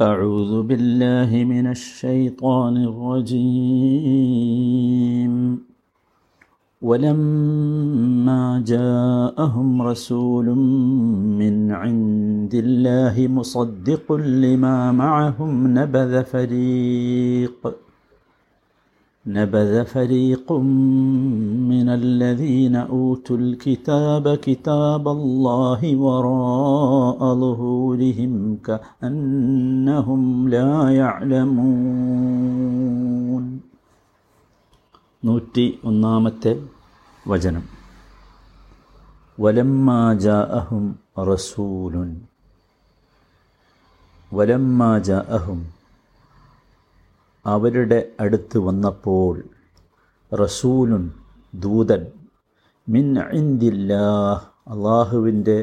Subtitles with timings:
[0.00, 3.72] أعوذ بالله من الشيطان الرجيم.
[6.82, 10.44] ولما جاءهم رسول
[11.40, 17.85] من عند الله مصدق لما معهم نبذ فريق.
[19.25, 20.47] نبذ فريق
[21.71, 28.33] من الذين اوتوا الكتاب كتاب الله وراء ظهورهم
[28.67, 30.71] كانهم لا
[32.11, 33.45] يعلمون
[35.27, 36.51] നൂറ്റി ഒന്നാമത്തെ
[37.25, 37.65] വചനം
[39.37, 40.85] വലമ്മാ ജാഅഹും
[41.29, 42.09] റസൂലുൻ
[44.31, 45.59] വലമ്മാ ജാഅഹും
[47.52, 49.34] അവരുടെ അടുത്ത് വന്നപ്പോൾ
[50.32, 51.04] റസൂലുൻ
[51.54, 52.02] ദൂതൻ
[52.86, 53.06] മിൻ
[53.38, 54.06] ഇന്ദില്ലാ
[54.74, 55.58] അള്ളാഹുവിന്റെ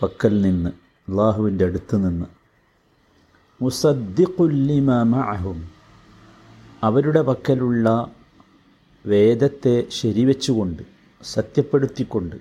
[0.00, 0.70] പക്കൽ നിന്ന്
[1.08, 2.26] അള്ളാഹുവിന്റെ അടുത്ത് നിന്ന്
[3.60, 5.60] മുസദ്ദിഖുല്ലിമ മഅഹും
[6.82, 7.88] അവരുടെ പക്കലുള്ള
[9.04, 10.82] വേദത്തെ ശരിവെച്ചുകൊണ്ട്
[11.20, 12.36] സത്യപ്പെടുത്തിക്കൊണ്ട്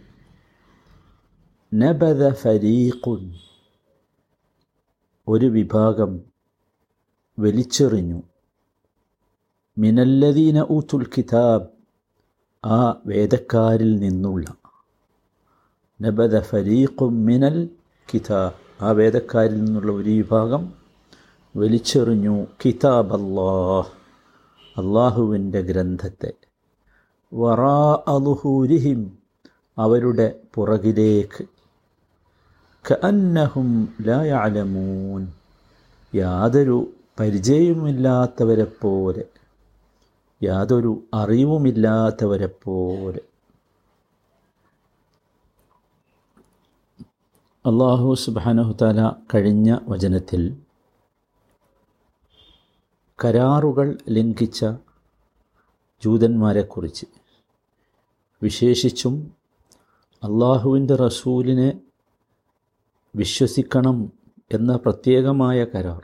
[1.72, 3.22] നബദ ഫരീഖുൻ
[5.28, 6.12] ഒരു വിഭാഗം
[7.40, 8.22] വലിച്ചെറിഞ്ഞു.
[9.78, 11.68] മിനല്ലദീന ഊത്തുൽ കിതാബ്
[12.66, 14.56] ആ വേദക്കാരിൽ നിന്നുള്ള.
[16.02, 17.70] നബദ ഫരീഖും മിനൽ
[18.14, 18.84] കിതാബ്.
[18.84, 20.74] ആ വേദക്കാരിൽ നിന്നുള്ള ഒരു വിഭാഗം
[21.56, 22.46] വലിച്ചെറിഞ്ഞു.
[22.66, 23.88] കിതാബ് അല്ലാഹ്
[24.78, 26.34] അള്ളാഹുവിന്റെ ഗ്രന്ഥത്തെ.
[27.34, 29.18] വറാ അലുഹൂരിഹിം
[29.78, 31.46] അവരുടെ പുറകിലേക്ക്.
[32.92, 35.28] കഅന്നഹും ലായാലമൂൻ
[36.16, 39.24] യാതൊരു പരിചയവുമില്ലാത്തവരെ പോലെ
[40.42, 43.22] യാതൊരു അറിവുമില്ലാത്തവരെ പോലെ
[47.66, 49.02] അള്ളാഹു സുബാനഹുതാല
[49.34, 50.42] കഴിഞ്ഞ വചനത്തിൽ
[53.20, 54.60] കരാറുകൾ ലംഘിച്ച
[56.04, 57.06] ജൂതന്മാരെക്കുറിച്ച്
[58.42, 59.14] വിശേഷിച്ചും
[60.24, 61.70] അള്ളാഹുവിന്റെ റസൂലിനെ
[63.16, 63.98] വിശ്വസിക്കണം
[64.52, 66.02] എന്ന പ്രത്യേകമായ കരാർ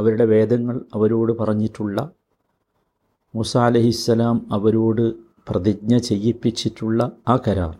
[0.00, 1.98] അവരുടെ വേദങ്ങൾ അവരോട് പറഞ്ഞിട്ടുള്ള
[3.34, 5.04] മുസ അലഹിസ്സലാം അവരോട്
[5.48, 7.74] പ്രതിജ്ഞ ചെയ്യിപ്പിച്ചിട്ടുള്ള ആ കരാർ.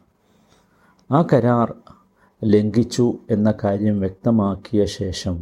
[1.11, 1.69] ആ കരാർ
[2.43, 5.37] ലംഘിച്ചു എന്ന കാര്യം വ്യക്തമാക്കിയ ശേഷം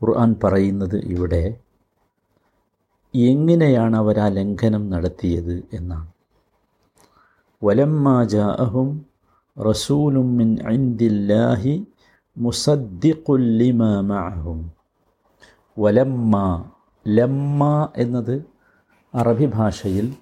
[0.00, 1.44] ഖുർആൻ പറയുന്നത് ഇവിടെ
[3.14, 6.08] എങ്ങനെയാണ് അവർ ആ ലംഘനം നടത്തിയത് എന്നാണ്.
[7.62, 8.88] വലമ്മാജാഅഹും
[9.56, 11.74] റസൂലും മിൻ ഇൻദില്ലാഹി
[12.36, 13.48] മുസദ്ദിഖുൽ
[14.10, 14.60] മഅഹും.
[15.78, 16.64] വലമ്മ.
[17.08, 18.44] ലമ്മ എന്നത്
[19.14, 20.14] അറബി ഭാഷയിൽ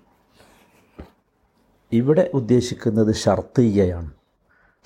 [1.93, 4.11] ഇവിടെ ഉദ്ദേശിക്കുന്നത് ഷർത്തീയയാണ്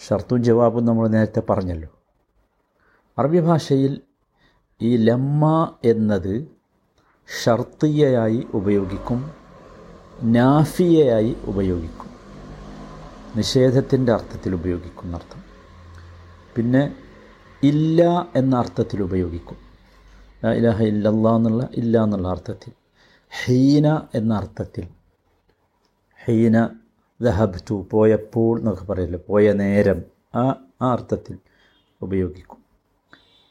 [0.08, 1.88] ഷർത്തും ജവാബും നമ്മൾ നേരത്തെ പറഞ്ഞല്ലോ.
[3.18, 4.00] അറബി ഭാഷയിൽ
[4.82, 6.46] ഈ ലമ്മ എന്നത്
[7.44, 9.30] ഷർത്തീയയായി ഉപയോഗിക്കും
[10.22, 12.10] നാഫിയയായി ഉപയോഗിക്കും.
[13.36, 15.42] നിഷേധത്തിന്റെ അർത്ഥത്തിൽ ഉപയോഗിക്കുന്ന അർത്ഥം
[16.56, 16.96] പിന്നെ
[17.62, 19.63] ഇല്ല എന്ന അർത്ഥത്തിൽ ഉപയോഗിക്കും.
[20.52, 22.72] ഇലാഹ ഇല്ലല്ലാ എന്നുള്ള ഇല്ല എന്നുള്ള അർത്ഥത്തിൽ.
[23.44, 24.88] ഹീന എന്ന അർത്ഥത്തിൽ.
[26.24, 26.68] ഹീന
[27.20, 30.02] ദഹബ് ടു പോയപ്പോൾ എന്നൊക്കെ പറയല്ലോ പോയ നേരം.
[30.34, 30.48] ആ
[30.82, 31.38] ആ അർത്ഥത്തിൽ
[32.02, 32.64] ഉപയോഗിക്കും.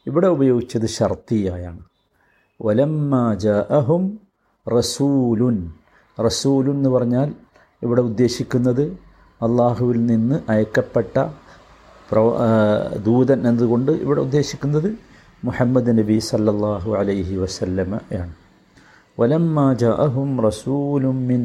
[0.06, 1.80] ഇവിടെ ഉപയോഗിച്ചത് ഷർത്തിയായാണ്.
[2.62, 3.36] വലമ്മ
[3.70, 4.20] അഹും
[4.78, 5.72] റസൂലുൻ.
[6.20, 7.34] റസൂലുൻ എന്ന് പറഞ്ഞാൽ
[7.82, 8.82] ഇവിടെ ഉദ്ദേശിക്കുന്നത്
[9.42, 11.18] അള്ളാഹുവിൽ നിന്ന് അയക്കപ്പെട്ട
[12.10, 12.38] പ്രവ
[13.06, 15.03] ദൂതൻ എന്നതുകൊണ്ട് ഇവിടെ ഉദ്ദേശിക്കുന്നത്
[15.44, 18.32] മുഹമ്മദ് നബി സല്ലല്ലാഹു അലൈഹി വസല്ലമ ആണ്.
[19.18, 21.40] വലമ്മ ജഅഹും റസൂലും മിൻ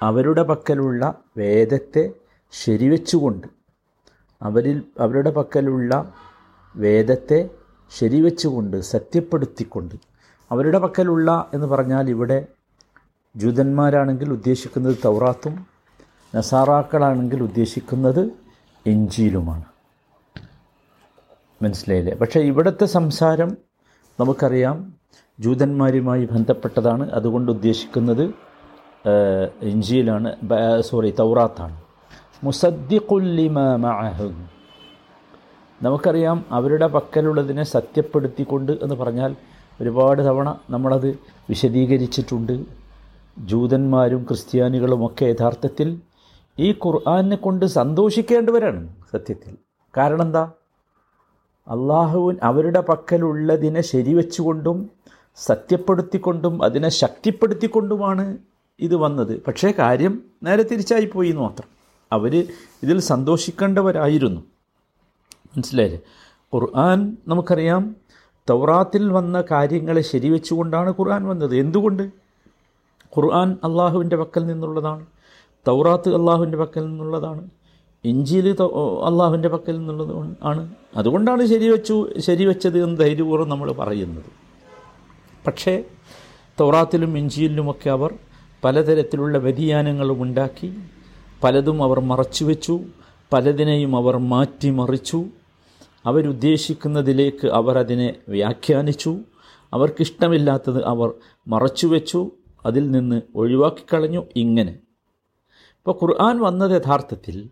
[0.00, 1.02] അവരുടെ പക്കലുള്ള
[1.36, 2.04] വേദത്തെ
[2.52, 3.46] ശരിവെച്ചുകൊണ്ട്
[4.40, 5.92] അവരിൽ അവരുടെ പക്കലുള്ള
[6.74, 7.38] വേദത്തെ
[7.92, 9.94] ശരിവെച്ചുകൊണ്ട് സത്യപ്പെടുത്തിക്കൊണ്ട്
[10.50, 12.38] അവരുടെ പക്കലുള്ള എന്ന് പറഞ്ഞാൽ ഇവിടെ
[13.34, 15.54] ജൂതന്മാരാണെങ്കിൽ ഉദ്ദേശിക്കുന്നത് തൗറാത്തും
[16.34, 18.22] നസാറാക്കളാണെങ്കിൽ ഉദ്ദേശിക്കുന്നത്
[18.86, 19.64] എഞ്ചിയിലുമാണ്
[21.62, 22.14] മനസ്സിലായില്ലേ?
[22.14, 23.56] പക്ഷേ ഇവിടുത്തെ സംസാരം
[24.20, 24.92] നമുക്കറിയാം
[25.40, 27.10] ജൂതന്മാരുമായി ബന്ധപ്പെട്ടതാണ്.
[27.10, 28.24] അതുകൊണ്ട് ഉദ്ദേശിക്കുന്നത്
[29.62, 30.28] എഞ്ചിയിലാണ്
[30.80, 31.76] സോറി തൗറാത്താണ്.
[32.44, 34.48] മുസദ്ദിഖുല്ലിമ മഅഹും.
[35.82, 39.36] നമുക്കറിയാം അവരുടെ പക്കലുള്ളതിനെ സത്യപ്പെടുത്തിക്കൊണ്ട് എന്ന് പറഞ്ഞാൽ
[39.80, 41.08] ഒരുപാട് തവണ നമ്മളത്
[41.48, 42.64] വിശദീകരിച്ചിട്ടുണ്ട്.
[43.38, 46.00] ജൂതന്മാരും ക്രിസ്ത്യാനികളുമൊക്കെ യഥാർത്ഥത്തിൽ
[46.58, 49.56] ഈ ഖുർആാനെ കൊണ്ട് സന്തോഷിക്കേണ്ടവരാണ് സത്യത്തിൽ.
[49.96, 50.52] കാരണം എന്താ
[51.68, 54.90] അള്ളാഹുവിൻ അവരുടെ പക്കലുള്ളതിനെ ശരിവെച്ചുകൊണ്ടും
[55.36, 58.38] സത്യപ്പെടുത്തിക്കൊണ്ടും അതിനെ ശക്തിപ്പെടുത്തിക്കൊണ്ടുമാണ്
[58.80, 59.42] ഇത് വന്നത്.
[59.46, 61.68] പക്ഷേ കാര്യം നേരെ തിരിച്ചായി പോയി എന്ന് മാത്രം.
[62.12, 62.48] അവർ
[62.82, 64.40] ഇതിൽ സന്തോഷിക്കേണ്ടവരായിരുന്നു.
[65.56, 66.00] മനസ്സിലായില്ലേ?
[66.54, 67.96] ഖുർആൻ നമുക്കറിയാം
[68.50, 71.56] തൗറാത്തിൽ വന്ന കാര്യങ്ങളെ ശരിവെച്ചുകൊണ്ടാണ് ഖുർആൻ വന്നത്.
[71.56, 72.02] എന്തുകൊണ്ട്?
[73.16, 75.06] ഖുർആൻ അള്ളാഹുവിന്റെ പക്കൽ നിന്നുള്ളതാണ്.
[75.68, 77.50] തൗറാത്ത് അള്ളാഹുവിന്റെ പക്കൽ നിന്നുള്ളതാണ്.
[78.04, 78.56] ഇഞ്ചിയിൽ
[79.06, 80.74] അള്ളാഹുവിന്റെ പക്കൽ നിന്നുള്ളത് ആണ്.
[80.96, 84.24] അതുകൊണ്ടാണ് ശരിവെച്ചു ശരിവെച്ചത് എന്ന് ധൈര്യപൂർവം നമ്മൾ പറയുന്നത്.
[85.46, 85.84] പക്ഷേ
[86.60, 88.14] തൗറാത്തിലും ഇഞ്ചിയിലുമൊക്കെ അവർ
[88.64, 90.78] പലതരത്തിലുള്ള വ്യതിയാനങ്ങളും ഉണ്ടാക്കി
[91.44, 92.80] പലതും അവർ മറച്ചുവെച്ചു
[93.32, 95.24] പലതിനെയും അവർ മാറ്റിമറിച്ചു
[96.06, 99.16] അവരുദ്ദേശിക്കുന്നതിലേക്ക് അവർ അതിനെ വ്യാഖ്യാനിച്ചു.
[99.72, 101.12] അവർക്കിഷ്ടമില്ലാത്തത് അവർ
[101.48, 102.30] മറച്ചുവെച്ചു
[102.66, 104.78] അതിൽ നിന്ന് ഒഴിവാക്കിക്കളഞ്ഞു ഇങ്ങനെ.
[105.88, 107.48] ഇപ്പോൾ ഖുർആൻ വന്നത് യഥാർത്ഥത്തിൽ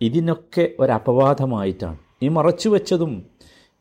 [0.00, 1.98] ഇതിനൊക്കെ ഒരപവാദമായിട്ടാണ്.
[2.22, 3.12] ഈ മറച്ചു വെച്ചതും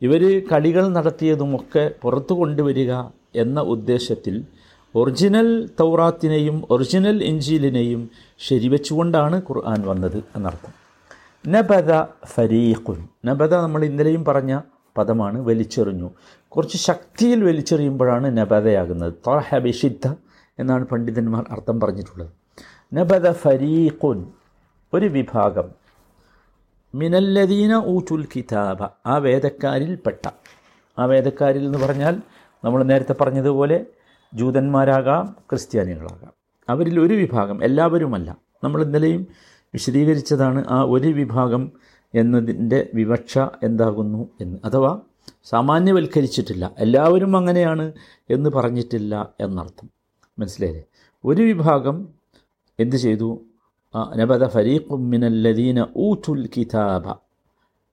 [0.02, 2.94] ഇവർ കളികൾ നടത്തിയതുമൊക്കെ പുറത്തു കൊണ്ടുവരിക
[3.36, 4.46] എന്ന ഉദ്ദേശത്തിൽ
[4.96, 8.10] ഒറിജിനൽ തൗറാത്തിനെയും ഒറിജിനൽ എഞ്ചീലിനെയും
[8.40, 10.74] ശരിവെച്ചുകൊണ്ടാണ് ഖുർആൻ വന്നത് എന്നർത്ഥം.
[11.52, 13.08] നബദ ഫരീഖുൻ.
[13.26, 14.62] നബദ നമ്മൾ ഇന്നലെയും പറഞ്ഞ
[14.98, 16.12] പദമാണ് വലിച്ചെറിഞ്ഞു.
[16.48, 19.14] കുറച്ച് ശക്തിയിൽ വലിച്ചെറിയുമ്പോഴാണ് നബദയാകുന്നത്.
[19.28, 20.08] തൊഹബിഷിദ്ധ
[20.60, 22.32] എന്നാണ് പണ്ഡിതന്മാർ അർത്ഥം പറഞ്ഞിട്ടുള്ളത്.
[22.94, 24.26] നബദ ഫരീഖുൻ
[24.94, 25.70] ഒരു വിഭാഗം.
[26.96, 30.30] മിനല്ലദീന ഊറ്റുൽ കിതാബ ആ വേദക്കാരിൽപ്പെട്ട
[31.00, 32.22] ആ വേദക്കാരിൽ എന്ന് പറഞ്ഞാൽ
[32.64, 33.86] നമ്മൾ നേരത്തെ പറഞ്ഞതുപോലെ
[34.34, 36.32] ജൂതന്മാരാകാം ക്രിസ്ത്യാനികളാകാം.
[36.70, 38.38] അവരിൽ ഒരു വിഭാഗം എല്ലാവരുമല്ല.
[38.64, 39.28] നമ്മൾ ഇന്നലെയും
[39.74, 41.72] വിശദീകരിച്ചതാണ് ആ ഒരു വിഭാഗം
[42.16, 44.58] എന്നതിന്റെ വിവക്ഷ എന്താകുന്നു എന്ന്.
[44.66, 45.00] അഥവാ
[45.44, 47.92] സാമാന്യവൽക്കരിച്ചിട്ടില്ല എല്ലാവരും അങ്ങനെയാണ്
[48.30, 49.90] എന്ന് പറഞ്ഞിട്ടില്ല എന്നർത്ഥം.
[50.40, 50.84] മനസ്സിലായില്ലേ?
[51.26, 52.17] ഒരു വിഭാഗം
[52.80, 53.42] എന്ത് ചെയ്തു?
[54.18, 57.14] നബദ ഫരീഖും മിനല്ലദീന ഊറ്റുൽ കിതാബ.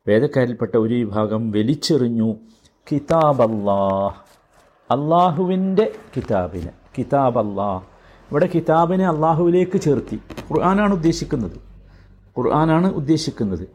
[0.09, 2.35] വേദക്കാരിൽപ്പെട്ട ഒരു വിഭാഗം വലിച്ചെറിഞ്ഞു
[2.93, 4.17] കിതാബ് അല്ലാഹ്
[4.91, 7.83] അള്ളാഹുവിന്റെ കിതാബിനെ കിതാബ് അല്ലാഹ്
[8.31, 10.21] ഇവിടെ കിതാബിനെ അള്ളാഹുവിലേക്ക് ചേർത്തി.
[10.51, 11.57] ഖുർആനാണ് ഉദ്ദേശിക്കുന്നത്.
[12.39, 13.69] ഖുർആനാണ് ഉദ്ദേശിക്കുന്നത്.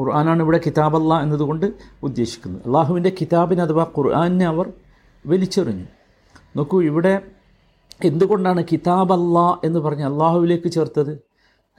[0.00, 1.72] ഖുർആനാണ് ഇവിടെ കിതാബ് അല്ലാ എന്നതുകൊണ്ട്
[2.02, 2.62] ഉദ്ദേശിക്കുന്നത്.
[2.66, 4.72] അള്ളാഹുവിന്റെ കിതാബിനെ അഥവാ ഖുർആനെ അവർ
[5.26, 5.86] വലിച്ചെറിഞ്ഞു.
[6.56, 7.20] നോക്കൂ ഇവിടെ
[8.04, 11.18] എന്തുകൊണ്ടാണ് കിതാബ് അല്ലാ എന്ന് പറഞ്ഞ് അള്ളാഹുവിലേക്ക് ചേർത്തത്?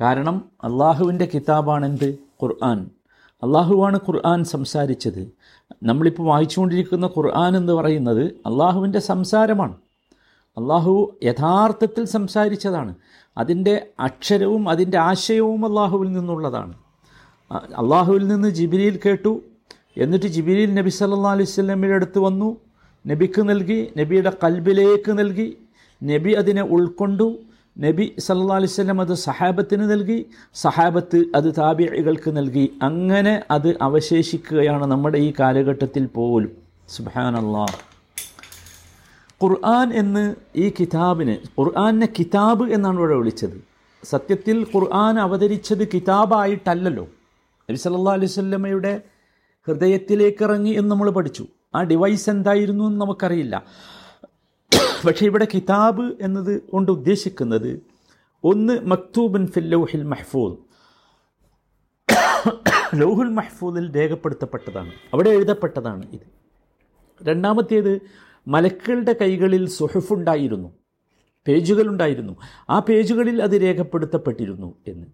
[0.01, 2.89] കാരണം അള്ളാഹുവിന്റെ കിതാബാണ് എന്ത് ഖുർആൻ.
[3.43, 5.31] അള്ളാഹുവാണ് ഖുർആൻ സംസാരിച്ചത്.
[5.83, 9.75] നമ്മളിപ്പോൾ വായിച്ചുകൊണ്ടിരിക്കുന്ന ഖുർആൻ എന്ന് പറയുന്നത് അള്ളാഹുവിന്റെ സംസാരമാണ്.
[10.57, 12.95] അള്ളാഹു യഥാർത്ഥത്തിൽ സംസാരിച്ചതാണ്.
[13.37, 16.73] അതിന്റെ അക്ഷരവും അതിന്റെ ആശയവും അള്ളാഹുവിൽ നിന്നുള്ളതാണ്.
[17.51, 19.41] അള്ളാഹുവിൽ നിന്ന് ജിബിലിയിൽ കേട്ടു.
[19.97, 22.57] എന്നിട്ട് ജിബിലിയിൽ നബി സല്ലാ സ്വലമിയുടെ അടുത്ത് വന്നു.
[23.07, 25.57] നബിക്ക് നൽകി നബിയുടെ കൽബിലേക്ക് നൽകി.
[26.03, 27.35] നബി അതിനെ ഉൾക്കൊണ്ടു.
[27.79, 30.25] നബി സല്ലാ സ്വലം അത് സഹാബത്തിന് നൽകി.
[30.53, 32.73] സഹാബത്ത് അത് താബികൾക്ക് നൽകി.
[32.81, 36.51] അങ്ങനെ അത് അവശേഷിക്കുകയാണ് നമ്മുടെ ഈ കാലഘട്ടത്തിൽ പോലും.
[36.89, 37.65] സുബാനല്ലാ
[39.43, 43.63] ഖുർആൻ എന്ന് ഈ കിതാബിന് ഖുർആാനെ കിതാബ് എന്നാണ് ഇവിടെ വിളിച്ചത്.
[44.03, 47.03] സത്യത്തിൽ ഖുർആൻ അവതരിച്ചത് കിതാബായിട്ടല്ലല്ലോ.
[47.69, 49.01] നബി സല്ലാ അലൈഹി സ്വല്ലമ്മയുടെ
[49.67, 51.45] ഹൃദയത്തിലേക്ക് ഇറങ്ങി എന്ന് നമ്മൾ പഠിച്ചു.
[51.75, 53.63] ആ ഡിവൈസ് എന്തായിരുന്നു എന്ന് നമുക്കറിയില്ല.
[55.07, 57.81] പക്ഷേ ഇവിടെ കിതാബ് എന്നത് കൊണ്ട് ഉദ്ദേശിക്കുന്നത്
[58.43, 60.57] ഒന്ന് മക്തൂബൻ ഫിൽ ലൗഹിൽ മഹ്ഫൂദ്.
[62.95, 64.91] ലൗഹുൽ മഹ്ഫൂദിൽ രേഖപ്പെടുത്തപ്പെട്ടതാണ്.
[65.13, 66.37] അവിടെ എഴുതപ്പെട്ടതാണ് ഇത്.
[67.23, 68.01] രണ്ടാമത്തേത്
[68.47, 70.69] മലക്കുകളുടെ കൈകളിൽ സുഹഫുണ്ടായിരുന്നു.
[71.47, 72.33] പേജുകളുണ്ടായിരുന്നു.
[72.69, 75.07] ആ പേജുകളിൽ അത് രേഖപ്പെടുത്തപ്പെട്ടിരുന്നു എന്ന്.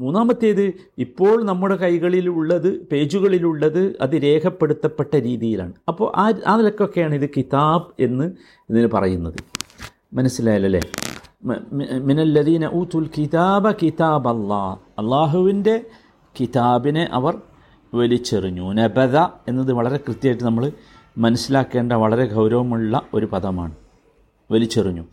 [0.00, 5.72] മൂന്നാമത്തേത് ഇപ്പോൾ നമ്മുടെ കൈകളിലുള്ളത് പേജുകളിലുള്ളത് അത് രേഖപ്പെടുത്തപ്പെട്ട രീതിയിലാണ്.
[5.88, 6.12] അപ്പോൾ
[6.48, 8.32] ആ നിലക്കൊക്കെയാണ് ഇത് കിതാബ് എന്ന്
[8.70, 9.34] ഇതിന് പറയുന്നത്.
[10.14, 10.80] മനസ്സിലായല്ലേ?
[11.98, 15.84] മിനല്ലദീന ഊത്തുൽ കിതാബ കിതാബ് അല്ലാ അള്ളാഹുവിന്റെ
[16.40, 17.38] കിതാബിനെ അവർ
[17.94, 18.72] വലിച്ചെറിഞ്ഞു.
[18.72, 20.72] നബദ എന്നത് വളരെ കൃത്യമായിട്ട് നമ്മൾ
[21.18, 23.74] മനസ്സിലാക്കേണ്ട വളരെ ഗൗരവമുള്ള ഒരു പദമാണ്.
[24.50, 25.04] വലിച്ചെറിഞ്ഞു.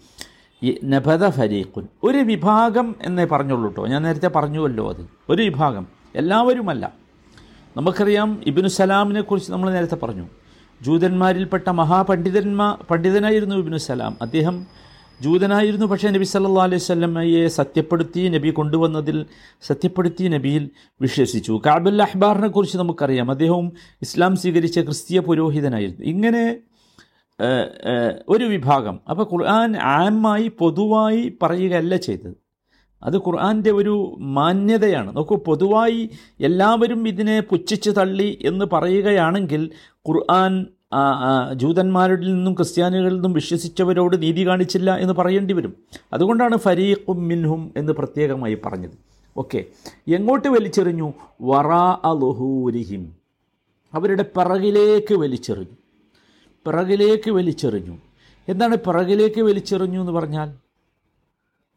[0.66, 1.88] നബദ ഫരീഖുൻ.
[2.04, 5.08] ഒരു വിഭാഗം എന്നേ പറഞ്ഞുള്ളൂ കേട്ടോ ഞാൻ നേരത്തെ പറഞ്ഞുവല്ലോ അത്.
[5.30, 5.88] ഒരു വിഭാഗം.
[6.16, 6.94] എല്ലാവരുമല്ല.
[7.78, 10.28] നമുക്കറിയാം ഇബിനു സലാമിനെ കുറിച്ച് നമ്മൾ നേരത്തെ പറഞ്ഞു.
[10.82, 14.18] ജൂതന്മാരിൽപ്പെട്ട മഹാപണ്ഡിതന്മാ പണ്ഡിതനായിരുന്നു ഇബിനു സലാം.
[14.22, 14.68] അദ്ദേഹം
[15.22, 19.26] ജൂതനായിരുന്നു പക്ഷേ നബി സല്ലാ അലൈഹി സ്വല്ലമ്മയെ സത്യപ്പെടുത്തി നബി കൊണ്ടുവന്നതിൽ
[19.62, 20.70] സത്യപ്പെടുത്തി നബിയിൽ
[21.02, 21.62] വിശ്വസിച്ചു.
[21.66, 23.32] കാബുൽ അഹ്ബാറിനെ കുറിച്ച് നമുക്കറിയാം.
[23.32, 26.06] അദ്ദേഹവും ഇസ്ലാം സ്വീകരിച്ച ക്രിസ്തീയ പുരോഹിതനായിരുന്നു.
[26.06, 26.58] ഇങ്ങനെ
[28.30, 29.00] ഒരു വിഭാഗം.
[29.10, 32.34] അപ്പോൾ ഖുർആൻ ആമായി പൊതുവായി പറയുകയല്ല ചെയ്തത്.
[33.04, 35.16] അത് ഖുർആന്റെ ഒരു മാന്യതയാണ്.
[35.16, 39.70] നോക്കൂ പൊതുവായി എല്ലാവരും ഇതിനെ പുച്ഛിച്ച് തള്ളി എന്ന് പറയുകയാണെങ്കിൽ
[40.10, 40.66] ഖുർആൻ
[41.54, 45.74] ജൂതന്മാരിൽ നിന്നും ക്രിസ്ത്യാനികളിൽ നിന്നും വിശ്വസിച്ചവരോട് നീതി കാണിച്ചില്ല എന്ന് പറയേണ്ടി വരും.
[46.14, 48.98] അതുകൊണ്ടാണ് ഫരീഖും മിൻഹും എന്ന് പ്രത്യേകമായി പറഞ്ഞത്.
[49.38, 49.66] ഓക്കെ.
[50.08, 51.14] എങ്ങോട്ട് വലിച്ചെറിഞ്ഞു?
[51.42, 53.14] വറാ അലുഹൂരിഹിം
[53.94, 55.78] അവരുടെ പിറകിലേക്ക് വലിച്ചെറിഞ്ഞു.
[56.66, 57.98] പിറകിലേക്ക് വലിച്ചെറിഞ്ഞു.
[58.48, 60.56] എന്താണ് പിറകിലേക്ക് വലിച്ചെറിഞ്ഞു എന്ന് പറഞ്ഞാൽ?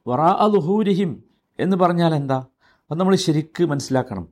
[0.08, 1.24] വറാ ലുഹൂരിഹിം
[1.60, 2.46] എന്ന് പറഞ്ഞാൽ എന്താ?
[2.90, 4.28] അത് നമ്മൾ ശരിക്ക് മനസ്സിലാക്കണം.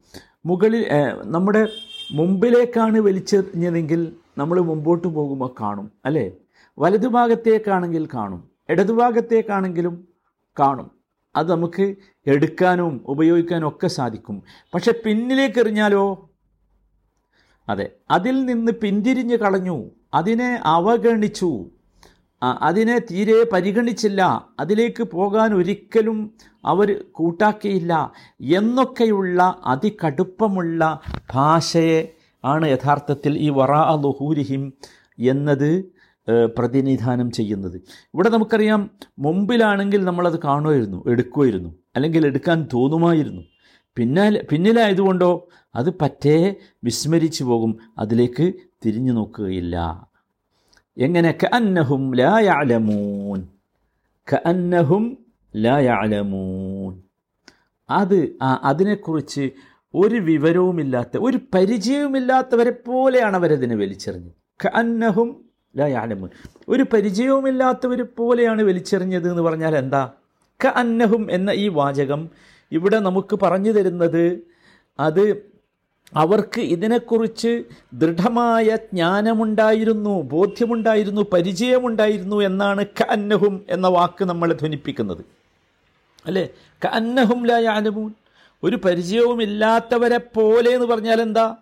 [0.47, 0.87] മുകളിൽ
[1.25, 1.69] നമ്മുടെ
[2.13, 6.33] മുമ്പിലേക്കാണ് വലിച്ചെറിഞ്ഞതെങ്കിൽ നമ്മൾ മുമ്പോട്ട് പോകുമ്പോൾ കാണും അല്ലേ?
[6.79, 10.09] വലതുഭാഗത്തേക്കാണെങ്കിൽ കാണും ഇടതുഭാഗത്തേക്കാണെങ്കിലും
[10.59, 10.91] കാണും.
[11.37, 11.95] അത് നമുക്ക്
[12.27, 14.43] എടുക്കാനും ഉപയോഗിക്കാനും ഒക്കെ സാധിക്കും.
[14.75, 16.30] പക്ഷെ പിന്നിലേക്ക് എറിഞ്ഞാലോ?
[17.69, 17.91] അതെ.
[18.11, 19.91] അതിൽ നിന്ന് പിന്തിരിഞ്ഞ് കളഞ്ഞു.
[20.15, 21.71] അതിനെ അവഗണിച്ചു.
[22.43, 24.47] അതിനെ തീരെ പരിഗണിച്ചില്ല.
[24.61, 31.01] അതിലേക്ക് പോകാൻ ഒരിക്കലും അവർ കൂട്ടാക്കിയില്ല എന്നൊക്കെയുള്ള അതികടുപ്പമുള്ള
[31.35, 32.13] ഭാഷയെ
[32.45, 34.73] ആണ് യഥാർത്ഥത്തിൽ ഈ വറാ ലുഹൂരിഹിം
[35.19, 35.85] എന്നത്
[36.57, 37.77] പ്രതിനിധാനം ചെയ്യുന്നത്.
[38.15, 43.43] ഇവിടെ നമുക്കറിയാം മുമ്പിലാണെങ്കിൽ നമ്മളത് കാണുമായിരുന്നു എടുക്കുമായിരുന്നു അല്ലെങ്കിൽ എടുക്കാൻ തോന്നുമായിരുന്നു.
[44.01, 45.31] പിന്നാലെ പിന്നിലായതുകൊണ്ടോ
[45.75, 46.37] അത് പറ്റേ
[46.85, 48.47] വിസ്മരിച്ചു പോകും അതിലേക്ക്
[48.85, 49.77] തിരിഞ്ഞു നോക്കുകയില്ല.
[50.97, 51.31] എങ്ങനെ?
[51.43, 53.41] കഅന്നഹും ലാ യഅലമൂൻ.
[54.33, 55.05] കഅന്നഹും
[55.55, 56.93] ലാ യഅലമൂൻ.
[57.89, 59.45] അത് ആ അതിനെക്കുറിച്ച്
[59.95, 64.37] ഒരു വിവരവുമില്ലാത്ത ഒരു പരിചയവുമില്ലാത്തവരെ പോലെയാണ് അവരതിനെ വലിച്ചെറിഞ്ഞത്.
[64.61, 65.29] കഅന്നഹും
[65.75, 66.31] ലാ യഅലമൂൻ.
[66.69, 70.03] ഒരു പരിചയവുമില്ലാത്തവരെ പോലെയാണ് വലിച്ചെറിഞ്ഞത് എന്ന് പറഞ്ഞാൽ എന്താ
[70.61, 72.23] കഅന്നഹും എന്ന ഈ വാചകം
[72.73, 74.41] ഇവിടെ നമുക്ക് പറഞ്ഞു തരുന്നത്
[75.01, 75.51] അത്
[76.15, 85.25] അവർക്ക് ഇതിനെക്കുറിച്ച് ദൃഢമായ ജ്ഞാനമുണ്ടായിരുന്നു ബോധ്യമുണ്ടായിരുന്നു പരിചയമുണ്ടായിരുന്നു എന്നാണ് കന്നഹും എന്ന വാക്ക് നമ്മളെ ധ്വനിപ്പിക്കുന്നത്.
[86.27, 86.49] അല്ലേ?
[86.85, 88.13] കന്നഹും ലായാലമൂൻ
[88.63, 91.57] ഒരു പരിചയവുമില്ലാത്തവരെ പോലെ എന്ന് പറഞ്ഞാൽ എന്താ?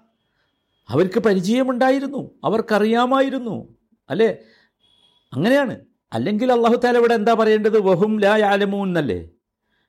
[0.89, 3.69] അവർക്ക് പരിചയമുണ്ടായിരുന്നു അവർക്കറിയാമായിരുന്നു.
[4.11, 4.37] അല്ലേ?
[5.33, 5.81] അങ്ങനെയാണ്.
[6.13, 7.79] അല്ലെങ്കിൽ അള്ളാഹു താല ഇവിടെ എന്താ പറയേണ്ടത്?
[7.79, 9.29] വഹും ലാ യാലമൂൻ എന്നല്ലേ?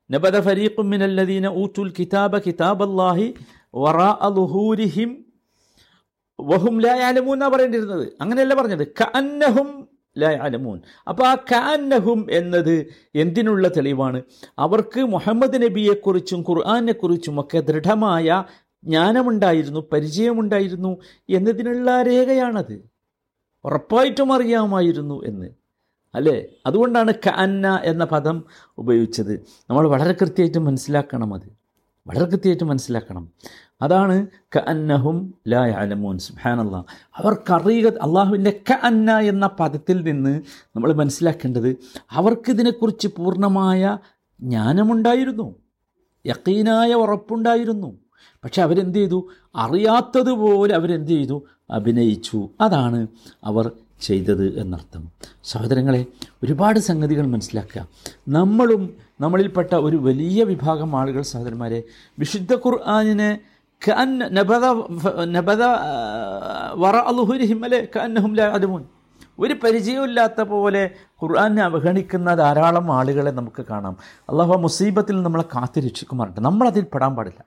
[0.09, 3.27] നബദ ഫരീഖും മിനല്ലദീന ഊറ്റുൽ കിതാബ കിതാബല്ലാഹി
[3.75, 5.09] വറാ അളുഹൂരിഹിം
[6.39, 8.83] വഹും ലാ യാലമൂൻ എന്നാ പറഞ്ഞിരുന്നത് അങ്ങനെയല്ല പറഞ്ഞത്.
[9.01, 9.69] കഅന്നഹും
[10.15, 12.75] ലാ യാലമൂൻ അപ്പോൾ ആ കഅന്നഹും എന്നത്
[13.15, 14.19] എന്തിനുള്ള തെളിവാണ്?
[14.57, 18.43] അവർക്ക് മുഹമ്മദ് നബിയെക്കുറിച്ചും ഖുർആാനെക്കുറിച്ചും ഒക്കെ ദൃഢമായ
[18.83, 20.91] ജ്ഞാനമുണ്ടായിരുന്നു പരിചയമുണ്ടായിരുന്നു
[21.29, 22.75] എന്നതിനുള്ള രേഖയാണത്.
[23.65, 25.49] ഉറപ്പായിട്ടും അറിയാമായിരുന്നു എന്ന്.
[26.15, 26.45] അല്ലേ?
[26.65, 28.43] അതുകൊണ്ടാണ് കഅന്ന എന്ന പദം
[28.77, 29.45] ഉപയോഗിച്ചത്.
[29.69, 31.47] നമ്മൾ വളരെ കൃത്യമായിട്ട് മനസ്സിലാക്കണം അത്.
[32.07, 33.31] വളരെ കൃത്യമായിട്ട് മനസ്സിലാക്കണം.
[33.81, 36.17] അതാണ് കഅന്നഹും ലാ യഅലമൂൻ.
[36.17, 36.85] സുഹാനല്ല
[37.17, 40.41] അവർക്കറിയുക അള്ളാഹുവിന്റെ കഅന്ന എന്ന പദത്തിൽ നിന്ന്
[40.75, 41.77] നമ്മൾ മനസ്സിലാക്കേണ്ടത്
[42.11, 43.97] അവർക്കിതിനെക്കുറിച്ച് പൂർണമായ
[44.41, 45.55] ജ്ഞാനമുണ്ടായിരുന്നു.
[46.25, 47.97] യക്കീനായ ഉറപ്പുണ്ടായിരുന്നു.
[48.43, 49.29] പക്ഷെ അവരെന്ത് ചെയ്തു?
[49.55, 51.43] അറിയാത്തതുപോലെ അവരെന്ത് ചെയ്തു?
[51.69, 52.49] അഭിനയിച്ചു.
[52.61, 53.07] അതാണ്
[53.43, 53.71] അവർ
[54.07, 55.03] ചെയ്തത് എന്നർത്ഥം.
[55.43, 56.01] സഹോദരങ്ങളെ
[56.43, 57.81] ഒരുപാട് സംഗതികൾ മനസ്സിലാക്കുക.
[58.37, 58.81] നമ്മളും
[59.21, 61.79] നമ്മളിൽപ്പെട്ട ഒരു വലിയ വിഭാഗം ആളുകൾ സഹോദരന്മാരെ
[62.19, 63.31] വിശുദ്ധ ഖുർആാനിനെ
[64.37, 64.65] നബദ
[65.35, 65.63] നബദ
[66.83, 67.79] വറ അലുഹുരിഹിം അല്ലെ?
[67.95, 68.83] കഅന്നഹും ലാ യഅലമൂൻ.
[69.39, 70.81] ഒരു പരിചയമില്ലാത്ത പോലെ
[71.21, 73.95] ഖുർആാനെ അവഗണിക്കുന്ന ധാരാളം ആളുകളെ നമുക്ക് കാണാം.
[74.29, 77.41] അള്ളാഹു മുസീബത്തിൽ നമ്മളെ കാത്തു രക്ഷിക്കുമാറുണ്ട് നമ്മളതിൽ പെടാൻ പാടില്ല.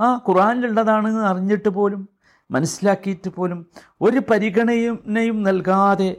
[0.00, 2.02] ആ ഖുർആാനിലുള്ളതാണെന്ന് അറിഞ്ഞിട്ട് പോലും
[2.50, 3.66] മനസ്സിലാക്കിയിട്ട് പോലും
[4.00, 6.16] ഒരു പരിഗണനയും നൽകാതെ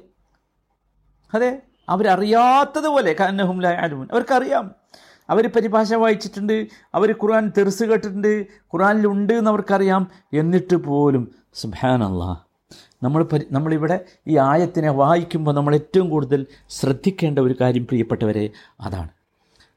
[1.34, 4.72] അതെ അവരറിയാത്തതുപോലെ കന്നഹും ലായാലും അവർക്കറിയാം.
[5.30, 10.08] അവർ പരിഭാഷ വായിച്ചിട്ടുണ്ട് അവർ ഖുർആൻ തെറിസ് കേട്ടിട്ടുണ്ട് ഖുർആനിലുണ്ട് എന്ന് അവർക്കറിയാം.
[10.34, 12.38] എന്നിട്ട് പോലും സുബാനല്ലാ
[13.04, 18.50] നമ്മൾ പരി നമ്മളിവിടെ ഈ ആയത്തിനെ വായിക്കുമ്പോൾ നമ്മൾ ഏറ്റവും കൂടുതൽ ശ്രദ്ധിക്കേണ്ട ഒരു കാര്യം പ്രിയപ്പെട്ടവരെ
[18.82, 19.10] അതാണ്.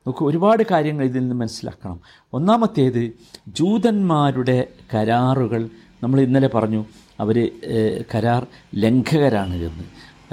[0.06, 2.00] നമുക്ക് ഒരുപാട് കാര്യങ്ങൾ ഇതിൽ നിന്ന് മനസ്സിലാക്കണം.
[2.32, 3.12] ഒന്നാമത്തേത്
[3.48, 5.68] ജൂതന്മാരുടെ കരാറുകൾ
[6.02, 6.84] നമ്മൾ ഇന്നലെ പറഞ്ഞു
[7.20, 7.36] അവർ
[8.14, 9.84] കരാർ ലംഘകരാണ് എന്ന്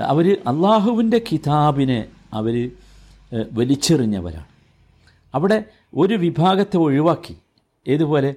[0.01, 2.71] അവർ അള്ളാഹുവിന്റെ കിതാബിനെ അവർ
[3.53, 4.45] വലിച്ചെറിഞ്ഞവരാണ്.
[5.35, 7.35] അവിടെ ഒരു വിഭാഗത്തെ ഒഴിവാക്കി.
[7.87, 8.35] ഏതുപോലെ?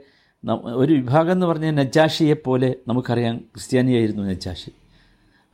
[0.63, 4.71] ഒരു വിഭാഗം എന്ന് പറഞ്ഞാൽ നജാഷിയെ പോലെ നമുക്കറിയാം ക്രിസ്ത്യാനിയായിരുന്നു നജാഷി.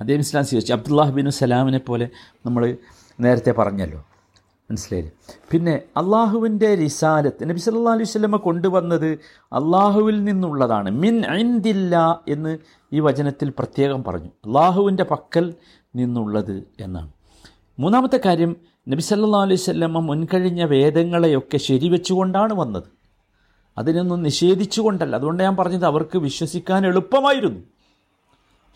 [0.00, 0.72] അദ്ദേഹം ഇസ്ലാം സ്വീകരിച്ചു.
[0.72, 2.08] അബ്ദുല്ലാഹ് ബിൻ സലാമിനെ പോലെ
[2.46, 2.76] നമ്മൾ
[3.20, 4.04] നേരത്തെ പറഞ്ഞല്ലോ.
[4.70, 5.12] മനസ്സിലായില്ലേ?
[5.50, 9.18] പിന്നെ അള്ളാഹുവിന്റെ റിസാലത്ത് നബി സല്ലാ അലൈഹി സ്വലമ കൊണ്ടുവന്നത്
[9.52, 10.90] അള്ളാഹുവിൽ നിന്നുള്ളതാണ്.
[10.90, 12.58] മിൻ ഐന്തില്ല എന്ന്
[12.92, 14.26] ഈ വചനത്തിൽ പ്രത്യേകം പറഞ്ഞു.
[14.26, 15.54] അള്ളാഹുവിന്റെ പക്കൽ
[15.94, 17.10] നിന്നുള്ളത് എന്നാണ്.
[17.78, 18.56] മൂന്നാമത്തെ കാര്യം
[18.88, 22.88] നബി സല്ലാ അലൈഹി സ്വലമ മുൻകഴിഞ്ഞ വേദങ്ങളെയൊക്കെ ശരിവെച്ചുകൊണ്ടാണ് വന്നത്.
[23.78, 25.16] അതിനൊന്നും നിഷേധിച്ചുകൊണ്ടല്ല.
[25.16, 27.60] അതുകൊണ്ട് ഞാൻ പറഞ്ഞത് അവർക്ക് വിശ്വസിക്കാൻ എളുപ്പമായിരുന്നു.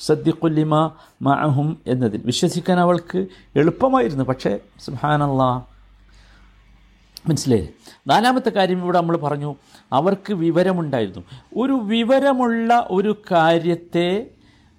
[0.01, 0.91] സദ്യക്കൊല്ലിമ
[1.23, 4.25] മഅഹും എന്നതിൽ വിശ്വസിക്കാൻ അവൾക്ക് എളുപ്പമായിരുന്നു.
[4.25, 5.63] പക്ഷേ സുഹാനല്ലാ
[7.29, 7.75] മനസ്സിലായില്ലേ?
[8.07, 9.57] നാലാമത്തെ കാര്യം ഇവിടെ നമ്മൾ പറഞ്ഞു
[9.93, 11.21] അവർക്ക് വിവരമുണ്ടായിരുന്നു.
[11.57, 14.31] ഒരു വിവരമുള്ള ഒരു കാര്യത്തെ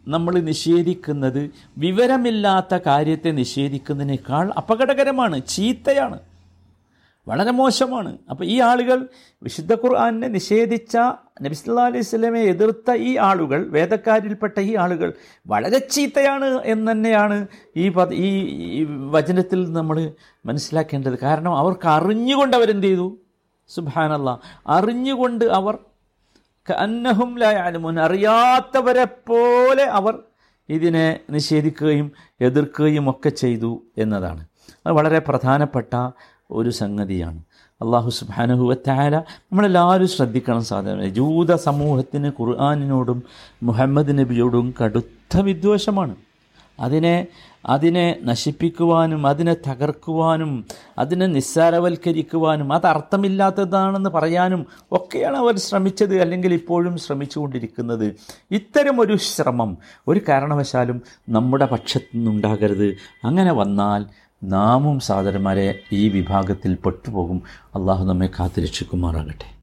[0.07, 6.19] നമ്മൾ നിഷേധിക്കുന്നത് വിവരമില്ലാത്ത കാര്യത്തെ നിഷേധിക്കുന്നതിനേക്കാൾ അപകടകരമാണ് ചീത്തയാണ്.
[7.27, 8.17] വളരെ മോശമാണ്.
[8.29, 9.07] അപ്പോൾ ഈ ആളുകൾ
[9.43, 10.97] വിശുദ്ധ ഖുർആാനെ നിഷേധിച്ച
[11.41, 15.13] നബിസ്ല്ലാ അലൈഹി സ്വലമെ എതിർത്ത ഈ ആളുകൾ വേദക്കാരിൽപ്പെട്ട ഈ ആളുകൾ
[15.47, 17.47] വളരെ ചീത്തയാണ് എന്ന് തന്നെയാണ്
[17.77, 18.29] ഈ പദ ഈ
[18.79, 20.11] ഈ വചനത്തിൽ നമ്മൾ
[20.45, 21.19] മനസ്സിലാക്കേണ്ടത്.
[21.19, 23.17] കാരണം അവർക്ക് അറിഞ്ഞുകൊണ്ട് അവരെന്ത് ചെയ്തു?
[23.69, 25.77] സുബാനല്ല അറിഞ്ഞുകൊണ്ട് അവർ
[26.79, 30.19] അന്നഹും ലായാലുമുൻ അറിയാത്തവരെ പോലെ അവർ
[30.69, 32.11] ഇതിനെ നിഷേധിക്കുകയും
[32.41, 34.45] എതിർക്കുകയും ഒക്കെ ചെയ്തു എന്നതാണ്.
[34.85, 35.95] അത് വളരെ പ്രധാനപ്പെട്ട
[36.51, 37.43] ഒരു സംഗതിയാണ്.
[37.81, 43.23] അള്ളാഹു സുബാനുഹുവത്തായ നമ്മളെല്ലാവരും ശ്രദ്ധിക്കണം സാധാരണ ജൂത സമൂഹത്തിന് ഖുർആാനിനോടും
[43.63, 46.15] മുഹമ്മദ് നബിയോടും കടുത്ത വിദ്വേഷമാണ്.
[46.79, 47.27] അതിനെ
[47.65, 50.65] അതിനെ നശിപ്പിക്കുവാനും അതിനെ തകർക്കുവാനും
[50.97, 58.15] അതിനെ നിസ്സാരവൽക്കരിക്കുവാനും അത് അർത്ഥമില്ലാത്തതാണെന്ന് പറയാനും ഒക്കെയാണ് അവർ ശ്രമിച്ചത് അല്ലെങ്കിൽ ഇപ്പോഴും ശ്രമിച്ചുകൊണ്ടിരിക്കുന്നത്.
[58.99, 59.77] ഒരു ശ്രമം
[60.07, 62.97] ഒരു കാരണവശാലും നമ്മുടെ പക്ഷത്തു നിന്നുണ്ടാകരുത്.
[63.23, 64.05] അങ്ങനെ വന്നാൽ
[64.43, 67.41] നാമും സാദരന്മാരെ ഈ വിഭാഗത്തിൽ പെട്ടുപോകും.
[67.75, 69.45] അള്ളാഹു നമ്മെ കാത്തുരക്ഷിക്കുമാറാകട്ടെ.